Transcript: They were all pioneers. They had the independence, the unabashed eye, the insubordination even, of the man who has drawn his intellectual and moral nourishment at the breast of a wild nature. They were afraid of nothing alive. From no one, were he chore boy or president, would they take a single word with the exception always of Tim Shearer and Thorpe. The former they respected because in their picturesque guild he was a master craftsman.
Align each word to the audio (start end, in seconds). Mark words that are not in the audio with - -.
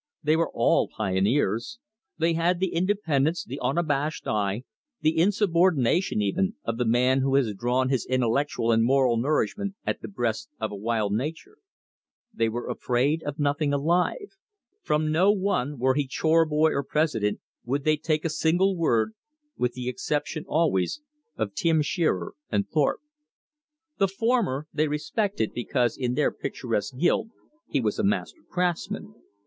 They 0.23 0.35
were 0.35 0.49
all 0.51 0.87
pioneers. 0.87 1.77
They 2.17 2.33
had 2.33 2.59
the 2.59 2.73
independence, 2.73 3.45
the 3.45 3.59
unabashed 3.61 4.27
eye, 4.27 4.63
the 5.01 5.15
insubordination 5.15 6.23
even, 6.23 6.55
of 6.63 6.79
the 6.79 6.87
man 6.87 7.19
who 7.21 7.35
has 7.35 7.53
drawn 7.53 7.89
his 7.89 8.07
intellectual 8.07 8.71
and 8.71 8.83
moral 8.83 9.17
nourishment 9.17 9.75
at 9.85 10.01
the 10.01 10.07
breast 10.07 10.49
of 10.59 10.71
a 10.71 10.75
wild 10.75 11.13
nature. 11.13 11.57
They 12.33 12.49
were 12.49 12.67
afraid 12.67 13.21
of 13.21 13.37
nothing 13.37 13.73
alive. 13.73 14.35
From 14.81 15.11
no 15.11 15.31
one, 15.31 15.77
were 15.77 15.93
he 15.93 16.07
chore 16.07 16.47
boy 16.47 16.71
or 16.71 16.81
president, 16.83 17.39
would 17.63 17.83
they 17.83 17.95
take 17.95 18.25
a 18.25 18.29
single 18.31 18.75
word 18.75 19.13
with 19.55 19.73
the 19.73 19.87
exception 19.87 20.45
always 20.47 20.99
of 21.37 21.53
Tim 21.53 21.83
Shearer 21.83 22.33
and 22.51 22.67
Thorpe. 22.67 23.01
The 23.99 24.07
former 24.07 24.65
they 24.73 24.87
respected 24.87 25.53
because 25.53 25.95
in 25.95 26.15
their 26.15 26.31
picturesque 26.31 26.97
guild 26.97 27.29
he 27.69 27.79
was 27.79 27.99
a 27.99 28.03
master 28.03 28.41
craftsman. 28.49 29.13